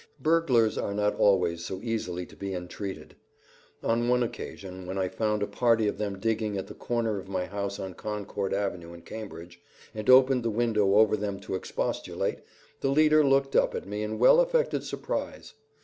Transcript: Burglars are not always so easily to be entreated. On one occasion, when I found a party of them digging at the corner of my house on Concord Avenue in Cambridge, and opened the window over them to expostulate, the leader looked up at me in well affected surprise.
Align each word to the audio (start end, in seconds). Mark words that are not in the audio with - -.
Burglars 0.19 0.79
are 0.79 0.95
not 0.95 1.13
always 1.19 1.63
so 1.63 1.79
easily 1.83 2.25
to 2.25 2.35
be 2.35 2.55
entreated. 2.55 3.15
On 3.83 4.07
one 4.09 4.23
occasion, 4.23 4.87
when 4.87 4.97
I 4.97 5.07
found 5.07 5.43
a 5.43 5.45
party 5.47 5.87
of 5.87 5.99
them 5.99 6.17
digging 6.17 6.57
at 6.57 6.65
the 6.65 6.73
corner 6.73 7.19
of 7.19 7.27
my 7.29 7.45
house 7.45 7.77
on 7.77 7.93
Concord 7.93 8.51
Avenue 8.51 8.93
in 8.95 9.03
Cambridge, 9.03 9.61
and 9.93 10.09
opened 10.09 10.41
the 10.41 10.49
window 10.49 10.95
over 10.95 11.15
them 11.15 11.39
to 11.41 11.53
expostulate, 11.53 12.39
the 12.79 12.89
leader 12.89 13.23
looked 13.23 13.55
up 13.55 13.75
at 13.75 13.85
me 13.85 14.01
in 14.01 14.17
well 14.17 14.39
affected 14.39 14.83
surprise. 14.83 15.53